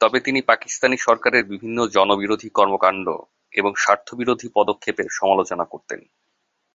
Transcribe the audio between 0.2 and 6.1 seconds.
তিনি পাকিস্তানি সরকারের বিভিন্ন জনবিরোধী কর্মকাণ্ড এবং স্বার্থবিরোধী পদক্ষেপের সমালোচনা করতেন।